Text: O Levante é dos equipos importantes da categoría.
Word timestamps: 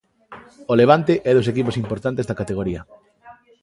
O 0.71 0.73
Levante 0.81 1.13
é 1.29 1.31
dos 1.33 1.49
equipos 1.51 1.79
importantes 1.83 2.27
da 2.27 2.37
categoría. 2.41 2.81